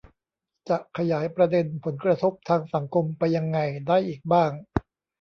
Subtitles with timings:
[0.69, 4.51] จะขยายประเด็นผลกระทบทางสังคมไปยังไงได้อีกบ้าง